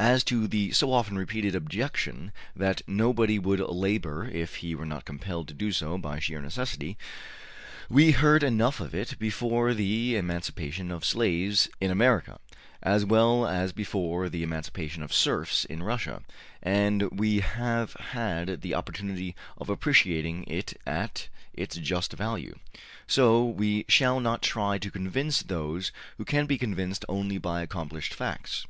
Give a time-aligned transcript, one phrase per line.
[0.00, 5.04] ``As to the so often repeated objection that nobody would labor if he were not
[5.04, 6.96] compelled to do so by sheer necessity,
[7.90, 12.40] we heard enough of it before the emancipation of slaves in America,
[12.82, 16.22] as well as before the emancipation of serfs in Russia;
[16.62, 22.58] and we have had the opportunity of appreciating it at its just value.
[23.06, 28.14] So we shall not try to convince those who can be convinced only by accomplished
[28.14, 28.66] facts.